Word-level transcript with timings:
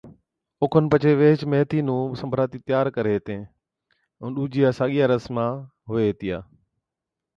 اوکن 0.61 0.83
پڇي 0.91 1.11
ويھِچ 1.19 1.41
ميٿِي 1.51 1.79
نُون 1.87 2.03
سنبراتِي 2.19 2.57
تيار 2.65 2.85
ڪري 2.95 3.13
ھِتين، 3.17 3.41
ائُون 4.19 4.29
ڏُوجيا 4.35 4.69
ساگِيا 4.79 5.05
رسمان 5.13 5.51
ھُوَي 5.87 6.03
ھِتيا 6.09 6.37